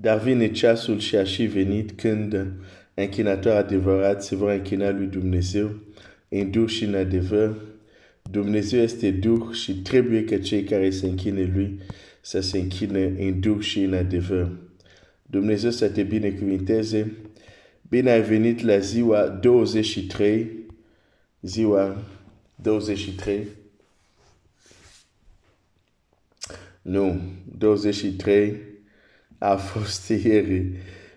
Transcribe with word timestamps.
dar 0.00 0.18
vine 0.18 0.50
ceasul 0.50 0.98
și 0.98 1.16
a 1.16 1.24
și 1.24 1.44
venit 1.44 1.90
când 2.00 2.46
închinator 2.94 3.52
adevărat 3.52 4.24
se 4.24 4.36
vor 4.36 4.50
închina 4.50 4.90
lui 4.90 5.06
Dumnezeu 5.06 5.70
în 6.28 6.50
duh 6.50 6.68
și 6.68 6.84
în 6.84 6.94
adevăr. 6.94 7.56
Dumnezeu 8.30 8.80
este 8.80 9.10
duh 9.10 9.52
și 9.52 9.72
trebuie 9.72 10.24
ca 10.24 10.38
cei 10.38 10.64
care 10.64 10.90
se 10.90 11.06
închine 11.06 11.50
lui 11.54 11.78
să 12.20 12.40
se 12.40 12.58
închine 12.58 13.04
în 13.04 13.40
duh 13.40 13.60
și 13.60 13.80
în 13.80 13.94
adevăr. 13.94 14.50
Dumnezeu 15.22 15.70
să 15.70 15.88
te 15.88 16.02
binecuvinteze. 16.02 17.16
Bine 17.88 18.10
ai 18.10 18.22
venit 18.22 18.60
la 18.60 18.78
ziua 18.78 19.28
23, 19.28 20.50
ziua 21.40 22.02
23. 22.54 23.46
Nu, 26.82 27.20
23 27.58 28.67
a 29.38 29.56
fost 29.56 30.08
ieri. 30.08 30.72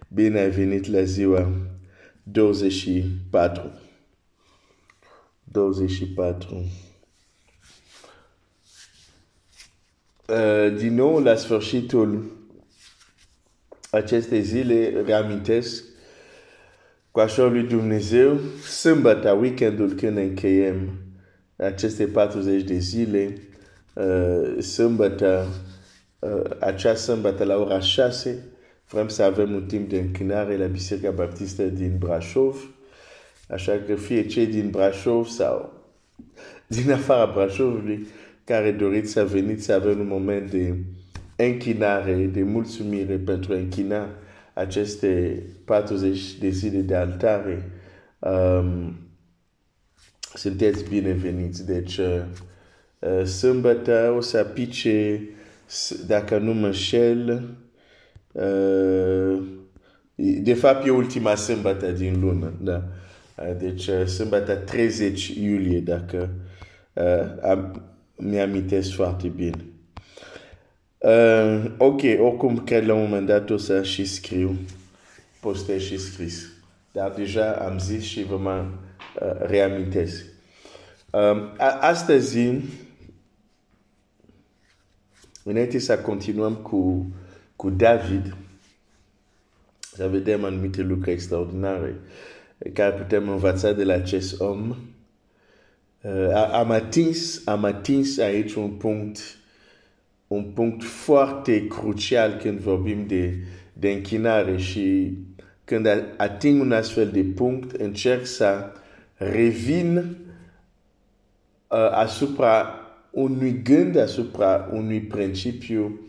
Bine 0.07 0.39
ai 0.39 0.49
venit 0.49 0.85
la 0.85 1.03
ziua 1.03 1.51
24. 2.23 3.71
24. 5.43 6.65
Uh, 10.27 10.77
din 10.77 10.93
nou, 10.93 11.23
la 11.23 11.35
sfârșitul 11.35 12.31
acestei 13.89 14.41
zile, 14.41 15.01
reamintesc 15.05 15.83
cu 17.11 17.19
așa 17.19 17.43
lui 17.43 17.63
Dumnezeu, 17.63 18.39
sâmbătă, 18.69 19.31
weekendul 19.31 19.91
când 19.91 20.17
încheiem 20.17 20.89
aceste 21.55 22.07
40 22.07 22.63
de 22.63 22.77
zile, 22.77 23.37
uh, 23.93 24.63
sâmbătă, 24.63 25.45
uh, 25.47 25.70
acea 26.59 26.95
sâmbătă 26.95 27.43
la 27.43 27.55
ora 27.55 27.79
6, 27.79 28.43
vrem 28.89 29.07
să 29.07 29.23
avem 29.23 29.53
un 29.53 29.65
timp 29.65 29.89
de 29.89 29.99
închinare 29.99 30.57
la 30.57 30.65
Biserica 30.65 31.11
Baptistă 31.11 31.63
din 31.63 31.95
Brașov, 31.97 32.69
așa 33.49 33.81
că 33.87 33.95
fie 33.95 34.25
cei 34.25 34.45
din 34.47 34.69
Brașov 34.69 35.27
sau 35.27 35.73
din 36.67 36.91
afara 36.91 37.31
Brașovului, 37.33 38.07
care 38.43 38.71
doriți 38.71 39.11
să 39.11 39.25
veniți 39.25 39.63
să 39.63 39.73
avem 39.73 39.99
un 39.99 40.07
moment 40.07 40.51
de 40.51 40.75
închinare, 41.35 42.15
de 42.15 42.43
mulțumire 42.43 43.15
pentru 43.15 43.53
închina 43.53 44.07
aceste 44.53 45.43
40 45.65 46.37
de 46.37 46.49
zile 46.49 46.79
de 46.79 46.95
altare, 46.95 47.71
um, 48.19 48.95
sunteți 50.33 50.89
bineveniți. 50.89 51.65
Deci, 51.65 51.97
uh, 51.97 52.21
uh, 52.99 53.25
sâmbătă 53.25 54.13
o 54.17 54.21
să 54.21 54.37
apice, 54.37 55.21
dacă 56.07 56.37
nu 56.37 56.53
mă 56.53 56.71
șel, 56.71 57.43
uh, 58.31 59.41
de 60.15 60.53
fapt 60.53 60.85
e 60.85 60.89
ultima 60.89 61.35
sâmbătă 61.35 61.91
din 61.91 62.19
lună, 62.19 62.53
da. 62.61 62.83
Uh, 63.37 63.55
deci, 63.57 63.87
uh, 63.87 64.05
sâmbătă 64.05 64.55
30 64.55 65.27
iulie, 65.27 65.79
dacă 65.79 66.29
uh, 66.93 67.71
mi-amintesc 68.15 68.91
foarte 68.91 69.27
bine. 69.27 69.65
Uh, 70.97 71.63
ok, 71.77 72.01
oricum 72.19 72.63
cred 72.63 72.85
la 72.85 72.93
un 72.93 73.01
moment 73.01 73.27
dat 73.27 73.49
o 73.49 73.57
să 73.57 73.83
și 73.83 74.05
scriu, 74.05 74.55
postez 75.39 75.81
și 75.81 75.97
scris. 75.97 76.49
Dar 76.91 77.11
deja 77.11 77.51
am 77.51 77.79
zis 77.79 78.03
și 78.03 78.23
vă 78.23 78.37
mă 78.37 78.65
uh, 79.21 79.47
reamintesc. 79.47 80.25
Um, 81.11 81.49
astăzi, 81.79 82.39
înainte 85.43 85.79
să 85.79 85.99
continuăm 85.99 86.55
cu, 86.55 87.11
cu 87.55 87.69
David, 87.69 88.35
să 89.79 90.07
vedem 90.07 90.43
anumite 90.43 90.81
lucruri 90.81 91.11
extraordinare 91.11 91.95
care 92.73 92.91
putem 92.91 93.29
învăța 93.29 93.73
de 93.73 93.83
la 93.83 93.93
acest 93.93 94.41
om. 94.41 94.75
Uh, 96.01 96.31
am 96.33 96.71
atins, 96.71 97.47
am 97.47 97.63
atins 97.63 98.17
aici 98.17 98.53
un 98.53 98.69
punct 98.69 99.19
un 100.31 100.43
punct 100.43 100.83
foarte 100.83 101.67
crucial 101.67 102.31
când 102.31 102.59
vorbim 102.59 103.07
de, 103.07 103.33
de 103.73 103.91
închinare 103.91 104.57
și 104.57 105.17
când 105.65 105.87
ating 106.17 106.61
un 106.61 106.71
astfel 106.71 107.07
de 107.07 107.23
punct, 107.35 107.71
încerc 107.71 108.25
să 108.25 108.71
revin 109.15 109.97
uh, 109.97 111.89
asupra 111.91 112.75
unui 113.11 113.61
gând, 113.61 113.95
asupra 113.95 114.69
unui 114.73 115.01
principiu, 115.01 115.99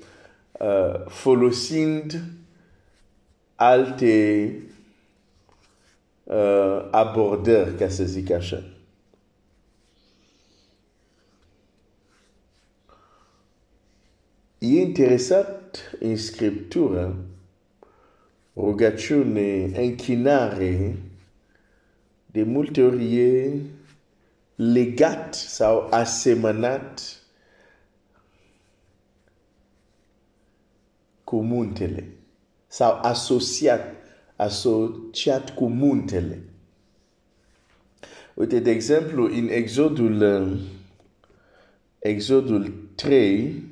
uh, 0.52 1.06
folosind 1.06 2.22
alte 3.54 4.54
uh, 6.24 6.88
abordări, 6.90 7.74
ca 7.74 7.88
să 7.88 8.04
zic 8.04 8.30
așa. 8.30 8.64
E 14.58 14.80
interesat 14.80 15.96
în 16.00 16.16
scriptură 16.16 17.16
rugăciune, 18.56 19.64
închinare, 19.64 20.96
de 22.26 22.42
multe 22.42 22.82
ori 22.82 23.16
e 23.16 23.52
legat 24.70 25.34
sau 25.34 25.88
asemănat 25.90 27.22
cu 31.24 31.42
muntele 31.42 32.08
sau 32.66 32.98
asociat, 33.02 33.94
asociat 34.36 35.54
cu 35.54 35.68
muntele. 35.68 36.42
Uite, 38.34 38.58
de 38.58 38.70
exemplu, 38.70 39.24
în 39.24 39.48
Exodul, 39.48 40.58
Exodul 41.98 42.88
3, 42.94 43.62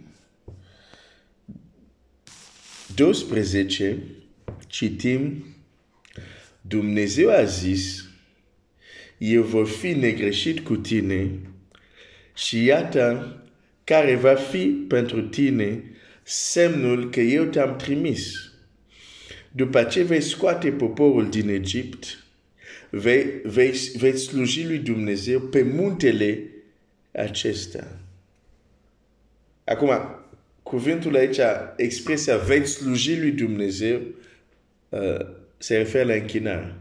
12 2.95 4.03
citim, 4.67 5.45
Dumnezeu 6.61 7.31
a 7.31 7.45
zis, 7.45 8.10
eu 9.21 9.43
voi 9.43 9.67
fi 9.67 9.93
negreșit 9.93 10.61
cu 10.61 10.77
tine 10.77 11.31
și 12.35 12.65
iată 12.65 13.37
care 13.85 14.15
va 14.15 14.35
fi 14.35 14.67
pentru 14.67 15.23
tine 15.23 15.83
semnul 16.23 17.11
că 17.11 17.21
eu 17.21 17.45
te-am 17.45 17.77
trimis. 17.77 18.53
După 19.53 19.83
ce 19.83 20.03
vei 20.03 20.21
scoate 20.21 20.71
poporul 20.71 21.31
din 21.31 21.49
Egipt, 21.49 22.25
vei, 22.91 23.27
vei, 23.43 23.71
vei 23.97 24.17
sluji 24.17 24.67
lui 24.67 24.79
Dumnezeu 24.79 25.41
pe 25.41 25.63
muntele 25.63 26.43
acesta. 27.13 27.99
Acum, 29.65 29.91
cuvântul 30.63 31.17
aici, 31.17 31.39
expresia 31.77 32.37
veți 32.37 32.71
sluji 32.73 33.19
lui 33.19 33.31
Dumnezeu, 33.31 34.01
uh, 34.89 35.27
se 35.59 35.77
referă 35.77 36.05
la 36.05 36.15
închinare. 36.15 36.75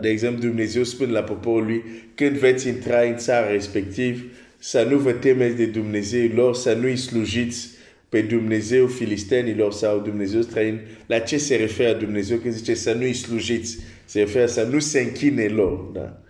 De 0.00 0.08
exemplu, 0.08 0.48
Dumnezeu 0.48 0.84
spune 0.84 1.10
la 1.10 1.22
poporul 1.22 1.66
lui, 1.66 1.82
când 2.14 2.36
veți 2.36 2.68
intra 2.68 3.00
în 3.00 3.16
țara 3.16 3.50
respectiv, 3.50 4.24
să 4.58 4.86
nu 4.90 4.98
vă 4.98 5.12
temeți 5.12 5.56
de 5.56 5.66
Dumnezeu 5.66 6.28
lor, 6.34 6.54
să 6.54 6.72
nu-i 6.72 6.96
slujiți 6.96 7.68
pe 8.08 8.20
Dumnezeu 8.20 8.86
filistenilor 8.86 9.72
sau 9.72 9.98
Dumnezeu 9.98 10.42
străin. 10.42 10.80
La 11.06 11.18
ce 11.18 11.38
se 11.38 11.56
referă 11.56 11.98
Dumnezeu 11.98 12.36
când 12.36 12.54
zice 12.54 12.74
să 12.74 12.92
nu-i 12.92 13.12
slujiți? 13.12 13.78
Se 14.04 14.18
referă 14.18 14.46
să 14.46 14.62
nu 14.62 14.78
se 14.78 15.00
închine 15.00 15.46
lor. 15.46 15.78
Da? 15.92 16.22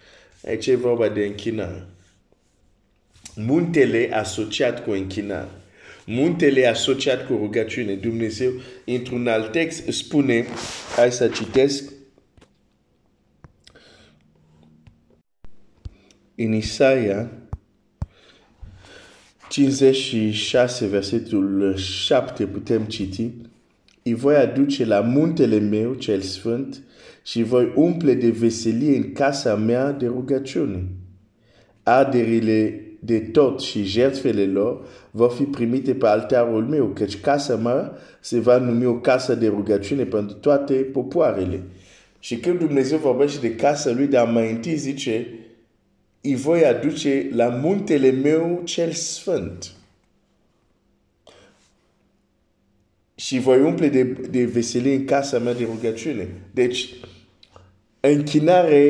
Aici 0.46 0.66
e 0.66 0.74
vorba 0.74 1.08
de 1.08 1.24
închinare 1.24 1.86
muntele 3.34 4.08
asociat 4.12 4.84
cu 4.84 4.90
închinare. 4.90 5.48
Muntele 6.06 6.66
asociat 6.66 7.26
cu 7.26 7.32
rugăciune. 7.32 7.92
Dumnezeu, 7.92 8.53
într-un 8.84 9.26
alt 9.26 9.53
text, 9.53 9.86
spune, 9.88 10.46
hai 10.96 11.12
să 11.12 11.28
citesc, 11.28 11.92
în 16.45 16.53
Isaia 16.53 17.31
56, 19.48 20.87
versetul 20.87 21.75
7, 21.77 22.47
putem 22.47 22.83
citi, 22.83 23.31
îi 24.03 24.15
voi 24.15 24.37
aduce 24.37 24.84
la 24.84 25.01
muntele 25.01 25.59
meu 25.59 25.95
cel 25.95 26.21
sfânt 26.21 26.83
și 27.22 27.42
voi 27.42 27.72
umple 27.75 28.15
de 28.15 28.31
veselie 28.31 28.97
în 28.97 29.13
casa 29.13 29.54
mea 29.54 29.92
de 29.92 30.07
rugăciune. 30.07 30.87
Arderile 31.83 32.84
de 33.01 33.19
tot 33.19 33.60
și 33.60 33.84
jertfele 33.84 34.47
lor 34.47 34.87
vor 35.10 35.31
fi 35.31 35.42
primite 35.42 35.95
pe 35.95 36.07
altarul 36.07 36.65
meu, 36.65 36.87
căci 36.87 37.21
casa 37.21 37.57
mea 37.57 37.92
se 38.21 38.41
va 38.41 38.59
numi 38.59 38.84
o 38.84 38.95
casă 38.95 39.34
de 39.34 39.48
rugăciune 39.48 40.04
pentru 40.04 40.37
toate 40.37 40.75
popoarele. 40.75 41.63
Și 42.19 42.37
când 42.37 42.59
Dumnezeu 42.59 42.98
vorbește 42.98 43.48
de 43.48 43.54
casa 43.54 43.91
lui, 43.91 44.07
dar 44.07 44.28
mai 44.28 44.51
întâi 44.51 44.77
zice, 44.77 45.27
îi 46.20 46.34
voi 46.34 46.64
aduce 46.64 47.28
la 47.32 47.48
muntele 47.48 48.10
meu 48.10 48.62
cel 48.64 48.92
sfânt. 48.92 49.74
și 53.20 53.38
voi 53.38 53.60
umple 53.60 53.88
de, 53.88 54.02
de 54.02 54.44
veselie 54.44 54.94
în 54.94 55.04
casa 55.04 55.38
mea 55.38 55.54
de 55.54 55.64
rugăciune. 55.64 56.28
Deci, 56.50 56.94
închinare 58.00 58.82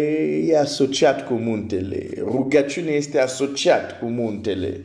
e 0.46 0.58
asociat 0.58 1.26
cu 1.26 1.34
muntele. 1.34 2.08
Rugăciune 2.18 2.90
este 2.90 3.20
asociat 3.20 3.98
cu 3.98 4.06
muntele. 4.06 4.84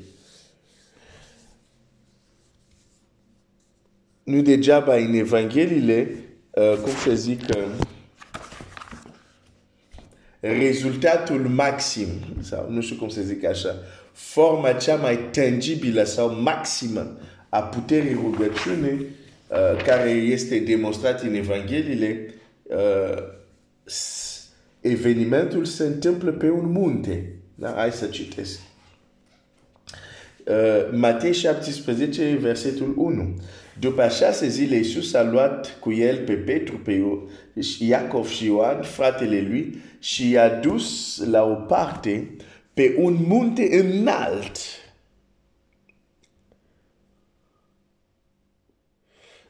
Nu 4.24 4.42
degeaba 4.42 4.96
în 4.96 5.14
Evangheliile, 5.14 6.16
uh, 6.52 6.78
cum 6.82 6.92
să 7.04 7.16
zic, 7.16 7.42
uh, 7.42 7.64
rezultatul 10.60 11.40
maxim, 11.40 12.08
sau 12.42 12.68
nu 12.70 12.82
știu 12.82 12.96
cum 12.96 13.10
să 13.10 13.22
zic 13.22 13.46
așa, 13.46 13.76
forma 14.12 14.72
cea 14.72 14.96
mai 14.96 15.20
tangibilă 15.32 16.04
sau 16.04 16.42
maximă 16.42 17.18
a 17.50 17.62
puterii 17.62 18.14
rugăciune 18.14 18.98
uh, 18.98 19.84
care 19.84 20.10
este 20.10 20.60
demonstrat 20.60 21.22
în 21.22 21.34
Evangheliile, 21.34 22.34
uh, 22.64 23.24
evenimentul 24.82 25.66
se 25.66 25.84
întâmplă 25.84 26.32
pe 26.32 26.50
un 26.50 26.72
munte. 26.72 27.34
Da? 27.56 27.74
Hai 27.76 27.92
să 27.92 28.06
citesc. 28.06 28.60
Uh, 30.46 30.90
Matei 30.92 31.34
17, 31.34 32.38
versetul 32.42 32.94
1. 32.98 33.36
După 33.80 34.08
șase 34.08 34.48
zile, 34.48 34.76
Iisus 34.76 35.14
a 35.14 35.24
luat 35.24 35.80
cu 35.80 35.92
el 35.92 36.24
pe 36.26 36.34
Petru, 36.34 36.78
pe 36.78 37.04
Iacov 37.80 38.28
și 38.28 38.46
Ioan, 38.46 38.82
fratele 38.82 39.42
lui, 39.42 39.82
și 40.00 40.30
i-a 40.30 40.50
dus 40.50 41.18
la 41.30 41.44
o 41.44 41.54
parte 41.54 42.36
pe 42.74 42.96
un 42.98 43.18
munte 43.28 43.80
înalt. 43.80 44.58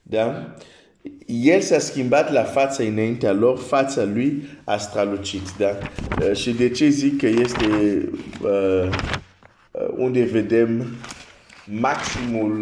Da? 0.02 0.56
El 1.26 1.62
s-a 1.62 1.80
schimbat 1.80 2.32
la 2.32 2.44
fața 2.44 2.84
înaintea 2.84 3.32
lor, 3.32 3.58
fața 3.58 4.04
lui 4.04 4.44
a 4.64 4.78
strălucit. 4.78 5.58
Da? 5.58 5.78
Uh, 6.22 6.36
și 6.36 6.52
de 6.52 6.70
ce 6.70 6.90
zic 6.90 7.18
că 7.18 7.28
este 7.28 7.66
uh, 8.42 8.50
uh 8.52 9.24
unde 9.98 10.24
vedem 10.24 10.86
maximul 11.66 12.54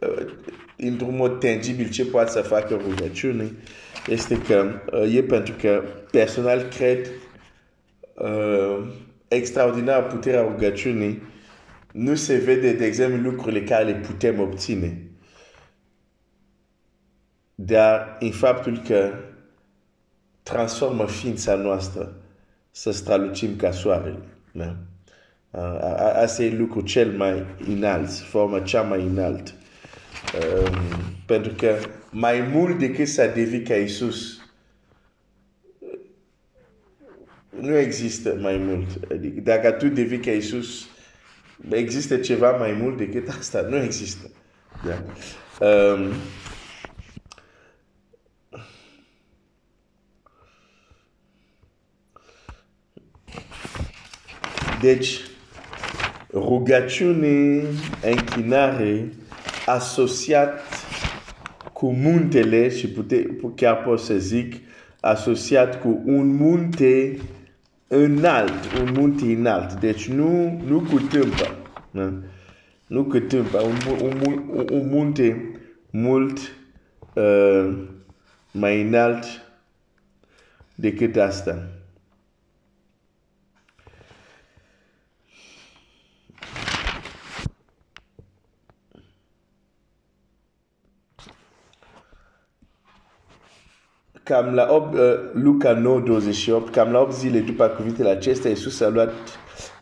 uh, 0.00 0.08
uh, 0.08 0.32
într-un 0.76 1.16
mod 1.16 1.40
tangibil 1.40 1.90
ce 1.90 2.04
poate 2.04 2.30
să 2.30 2.40
facă 2.40 2.80
rugăciune 2.88 3.50
este 4.06 4.38
că 4.42 4.80
uh, 4.92 5.14
e 5.14 5.22
pentru 5.22 5.54
că 5.60 5.82
personal 6.10 6.62
cred 6.62 7.06
uh, 8.14 8.88
extraordinar 9.28 10.06
puterea 10.06 10.42
rugăciunii 10.42 11.22
nu 11.92 12.14
se 12.14 12.36
vede, 12.36 12.72
de 12.72 12.84
exemplu, 12.84 13.30
lucrurile 13.30 13.62
care 13.62 13.84
le 13.84 13.94
putem 13.94 14.40
obține. 14.40 15.02
Dar 17.54 18.16
în 18.20 18.30
faptul 18.30 18.82
că 18.86 19.12
transformă 20.42 21.06
ființa 21.06 21.54
noastră 21.54 22.16
să 22.70 22.90
strălucim 22.90 23.56
ca 23.56 23.70
soarele. 23.70 24.18
Da? 24.52 24.76
Asta 26.14 26.42
e 26.42 26.56
lucrul 26.56 26.82
cel 26.82 27.10
mai 27.16 27.46
înalt, 27.68 28.10
forma 28.10 28.60
cea 28.60 28.82
mai 28.82 29.02
înalt. 29.02 29.54
Um, 30.64 30.78
pentru 31.26 31.52
că 31.52 31.76
mai 32.10 32.40
mult 32.40 32.78
decât 32.78 33.08
să 33.08 33.32
devii 33.34 33.62
ca 33.62 33.74
Isus, 33.74 34.40
nu 37.60 37.76
există 37.76 38.36
mai 38.40 38.56
mult. 38.56 39.12
Adică 39.12 39.40
dacă 39.40 39.70
tu 39.70 39.88
devii 39.88 40.20
ca 40.20 40.30
Isus, 40.30 40.86
există 41.70 42.16
ceva 42.16 42.50
mai 42.50 42.72
mult 42.72 42.96
decât 42.96 43.28
asta. 43.28 43.60
Nu 43.60 43.76
există. 43.76 44.30
Da? 44.84 45.02
Um, 45.66 46.12
deci, 54.80 55.20
rugăciune, 56.38 57.62
închinare, 58.10 59.12
asociat 59.66 60.60
cu 61.72 61.92
muntele 61.92 62.68
și 62.68 62.88
pute, 62.88 63.36
chiar 63.54 63.76
pot 63.76 64.00
să 64.00 64.14
zic 64.14 64.54
asociat 65.00 65.80
cu 65.80 66.02
un 66.04 66.34
munte 66.34 67.18
înalt, 67.86 68.72
un 68.80 68.92
munte 68.92 69.24
înalt. 69.24 69.72
Deci 69.72 70.08
nu, 70.08 70.60
nu 70.66 70.80
cu 70.80 70.98
tâmpă. 70.98 71.56
Da? 71.90 72.12
Nu 72.86 73.04
cu 73.04 73.18
tâmpă, 73.18 73.62
un, 73.62 73.76
un, 74.02 74.20
un, 74.26 74.66
un 74.70 74.88
munte 74.88 75.52
mult 75.90 76.38
uh, 77.14 77.78
mai 78.50 78.82
înalt 78.82 79.24
decât 80.74 81.16
asta. 81.16 81.66
Cam 94.28 94.54
la 94.54 94.66
8, 94.70 94.94
uh, 94.94 95.00
Luca 95.32 95.72
9, 95.72 96.00
28, 96.00 96.72
cam 96.72 96.90
la 96.90 97.00
8 97.00 97.12
zile 97.14 97.40
după 97.40 97.68
cuvintele 97.68 98.08
acestea, 98.08 98.50
Iisus 98.50 98.80
a 98.80 98.88
luat 98.88 99.12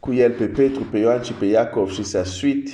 cu 0.00 0.12
el 0.12 0.32
pe 0.32 0.46
Petru, 0.46 0.82
pe 0.90 0.98
Ioan 0.98 1.22
și 1.22 1.32
pe 1.32 1.44
Iacov 1.44 1.90
și 1.90 2.02
s-a 2.02 2.24
suit 2.24 2.70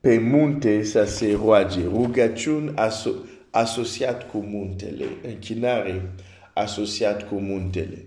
pe 0.00 0.18
munte 0.18 0.82
să 0.82 1.04
se 1.04 1.38
roage. 1.42 1.80
Rugăciuni 1.84 2.72
aso 2.74 3.10
asociat 3.50 4.30
cu 4.30 4.38
muntele, 4.38 5.04
închinare 5.26 6.12
asociat 6.54 7.28
cu 7.28 7.34
muntele. 7.34 8.06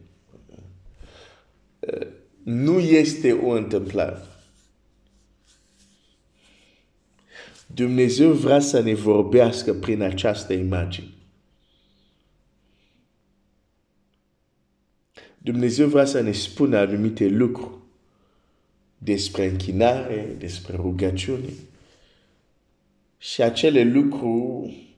Uh, 1.80 2.08
nu 2.44 2.80
este 2.80 3.32
o 3.32 3.50
întâmplare. 3.50 4.18
Dumnezeu 7.66 8.32
vrea 8.32 8.60
să 8.60 8.82
ne 8.82 8.94
vorbească 8.94 9.74
prin 9.74 10.02
această 10.02 10.54
imagine. 10.54 11.13
Dumnezeu 15.44 15.88
vrea 15.88 16.06
să 16.06 16.22
ne 16.22 16.32
spună 16.32 16.78
anumite 16.78 17.28
lucruri 17.28 17.76
despre 18.98 19.46
închinare, 19.46 20.36
despre 20.38 20.76
rugăciune. 20.76 21.50
Și 23.18 23.42
acele 23.42 23.84
lucruri 23.84 24.96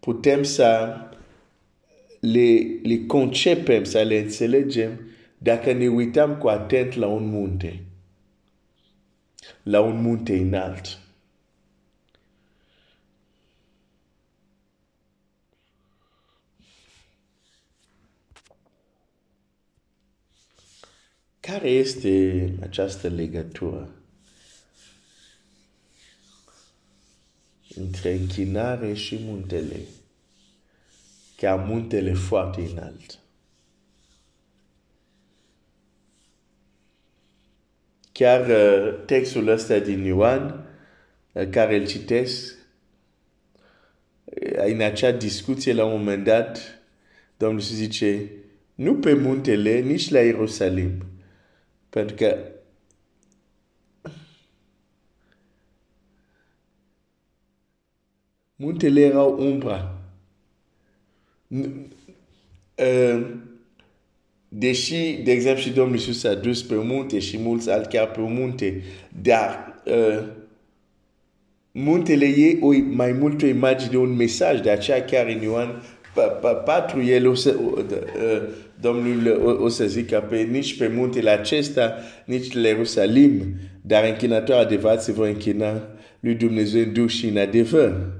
putem 0.00 0.42
să 0.42 0.94
le, 2.20 2.78
le 2.82 3.06
concepem, 3.06 3.84
să 3.84 4.02
le 4.02 4.18
înțelegem 4.18 5.00
dacă 5.38 5.72
ne 5.72 5.88
uităm 5.88 6.36
cu 6.36 6.48
atent 6.48 6.94
la 6.94 7.06
un 7.06 7.28
munte. 7.28 7.82
La 9.62 9.80
un 9.80 10.02
munte 10.02 10.36
înalt. 10.36 10.98
Care 21.46 21.68
este 21.68 22.54
această 22.60 23.08
legătură 23.08 23.90
între 27.76 28.12
închinare 28.12 28.94
și 28.94 29.18
muntele? 29.20 29.76
Chiar 31.36 31.58
muntele 31.58 32.12
foarte 32.12 32.60
înalt. 32.60 33.18
Chiar 38.12 38.48
uh, 38.48 39.04
textul 39.06 39.48
ăsta 39.48 39.78
din 39.78 40.04
Ioan, 40.04 40.66
uh, 41.32 41.48
care 41.48 41.76
îl 41.76 41.86
citesc, 41.86 42.54
uh, 44.24 44.64
în 44.66 44.80
acea 44.80 45.12
discuție 45.12 45.72
la 45.72 45.84
un 45.84 45.98
moment 45.98 46.24
dat, 46.24 46.60
Domnul 47.36 47.60
zice, 47.60 48.30
nu 48.74 48.94
pe 48.94 49.12
muntele, 49.12 49.80
nici 49.80 50.10
la 50.10 50.20
Ierusalim, 50.20 51.13
pentru 51.94 52.16
că 52.16 52.36
muntele 58.56 59.00
erau 59.00 59.38
umbra. 59.38 59.98
Deși, 64.48 65.20
de 65.24 65.32
exemplu, 65.32 65.62
și 65.62 65.70
Domnul 65.70 65.94
Iisus 65.94 66.18
s-a 66.18 66.34
dus 66.34 66.62
pe 66.62 66.74
munte 66.74 67.18
și 67.18 67.38
mulți 67.38 67.70
alți 67.70 67.88
chiar 67.88 68.10
pe 68.10 68.20
munte, 68.20 68.82
dar 69.22 69.82
uh, 69.84 70.26
muntele 71.72 72.26
e 72.26 72.58
o, 72.60 72.72
mai 72.90 73.12
mult 73.12 73.42
o 73.42 73.46
imagine 73.46 73.90
de 73.90 73.96
un 73.96 74.16
mesaj, 74.16 74.60
de 74.60 74.70
aceea 74.70 75.04
chiar 75.04 75.26
în 75.26 75.42
Ioan 75.42 75.82
4 76.64 77.02
el 77.02 77.28
o 77.28 77.34
să, 77.34 77.56
Domnul 78.80 79.40
o, 79.44 79.64
o 79.64 79.68
să 79.68 79.86
zică 79.86 80.26
pe 80.30 80.36
nici 80.36 80.76
pe 80.76 80.88
muntele 80.88 81.30
acesta, 81.30 81.94
nici 82.24 82.52
la 82.52 82.68
Ierusalim, 82.68 83.42
dar 83.80 84.04
închinători 84.04 84.58
adevărat 84.58 85.02
se 85.02 85.12
vor 85.12 85.26
închina 85.26 85.82
lui 86.20 86.34
Dumnezeu 86.34 86.82
în 86.82 86.92
duh 86.92 87.08
și 87.08 87.26
în 87.26 87.36
adevăr. 87.36 88.12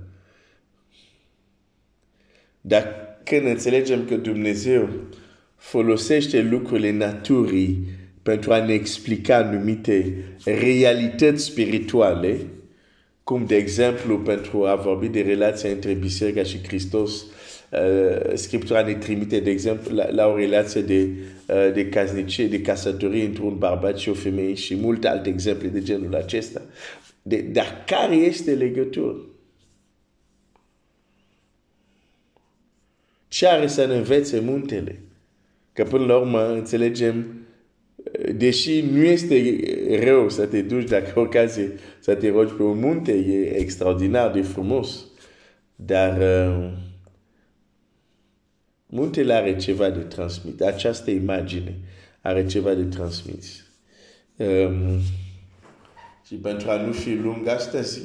Dar 2.60 2.86
când 3.24 3.46
înțelegem 3.46 4.04
că 4.04 4.16
Dumnezeu 4.16 4.88
folosește 5.56 6.42
lucrurile 6.42 6.92
naturii 6.92 7.78
pentru 8.22 8.52
a 8.52 8.64
ne 8.64 8.72
explica 8.72 9.36
anumite 9.36 10.24
realități 10.44 11.44
spirituale, 11.44 12.36
cum 13.22 13.44
de 13.46 13.56
exemplu 13.56 14.18
pentru 14.18 14.66
a 14.66 14.74
vorbi 14.74 15.08
de 15.08 15.20
relația 15.20 15.70
între 15.70 15.92
Biserica 15.92 16.42
și 16.42 16.58
Hristos, 16.66 17.22
uh, 17.22 17.28
Scriptura 18.34 18.82
ne 18.82 18.94
trimite, 18.94 19.40
de 19.40 19.50
exemplu, 19.50 19.94
la, 19.94 20.10
la 20.10 20.26
o 20.26 20.36
relație 20.36 20.80
de, 20.80 21.08
uh, 21.48 21.72
de 21.72 21.88
casnicie, 21.88 22.46
de 22.46 22.60
casătorie 22.60 23.24
între 23.24 23.42
un 23.42 23.58
bărbat 23.58 23.98
și 23.98 24.08
o 24.08 24.14
femeie 24.14 24.54
și 24.54 24.74
multe 24.74 25.08
alte 25.08 25.28
exemple 25.28 25.68
de 25.68 25.82
genul 25.82 26.14
acesta. 26.14 26.62
De, 27.22 27.36
dar 27.36 27.84
care 27.86 28.14
este 28.14 28.54
legătura? 28.54 29.16
Ce 33.28 33.46
are 33.46 33.66
să 33.66 33.86
ne 33.86 33.96
învețe 33.96 34.40
muntele? 34.40 35.00
Că 35.72 35.84
până 35.84 36.04
la 36.04 36.16
urmă 36.16 36.52
înțelegem 36.52 37.44
deși 38.34 38.80
nu 38.80 39.02
este 39.02 39.58
rău 40.04 40.28
să 40.28 40.46
te 40.46 40.62
duci 40.62 40.88
dacă 40.88 41.20
ocazie 41.20 41.72
să 42.00 42.14
te 42.14 42.30
rogi 42.30 42.52
pe 42.52 42.62
un 42.62 42.78
munte, 42.78 43.12
e 43.12 43.56
extraordinar 43.60 44.30
de 44.30 44.42
frumos. 44.42 45.06
Dar 45.76 46.18
uh, 46.18 46.72
muntele 48.94 49.32
are 49.32 49.56
ceva 49.56 49.90
de 49.90 50.00
transmit. 50.00 50.60
Această 50.60 51.10
imagine 51.10 51.78
are 52.20 52.46
ceva 52.46 52.74
de 52.74 52.84
transmit. 52.84 53.44
Um, 54.36 55.00
și 56.26 56.34
pentru 56.34 56.70
a 56.70 56.76
nu 56.76 56.92
fi 56.92 57.14
lung 57.14 57.46
astăzi, 57.46 58.00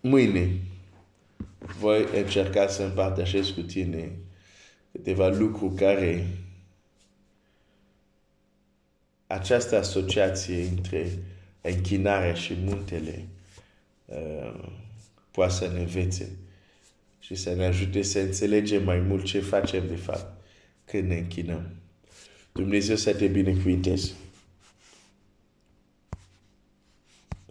mâine 0.00 0.60
voi 1.78 2.06
încerca 2.14 2.66
să 2.66 2.82
împărtășesc 2.82 3.54
cu 3.54 3.60
tine 3.60 4.12
câteva 4.92 5.28
lucruri 5.28 5.74
care 5.74 6.26
această 9.26 9.78
asociație 9.78 10.62
între 10.62 11.10
închinarea 11.60 12.34
și 12.34 12.54
muntele 12.64 13.28
uh, 14.04 14.70
poate 15.30 15.52
să 15.52 15.70
ne 15.72 15.80
învețe 15.80 16.38
și 17.28 17.34
să 17.34 17.54
ne 17.54 17.64
ajute 17.64 18.02
să 18.02 18.18
înțelegem 18.18 18.84
mai 18.84 18.98
mult 18.98 19.24
ce 19.24 19.40
facem 19.40 19.86
de 19.88 19.96
fapt 19.96 20.44
când 20.84 21.08
ne 21.08 21.16
închinăm. 21.16 21.70
Dumnezeu 22.52 22.96
să 22.96 23.14
te 23.14 23.26
binecuvinteze. 23.26 24.12